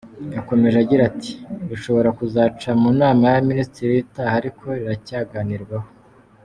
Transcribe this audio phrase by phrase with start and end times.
[0.35, 1.31] Yakomeje agira ati
[1.69, 5.89] “Rishobora kuzaca mu nama y’abaminisitiri itaha ariko riracyaganirwaho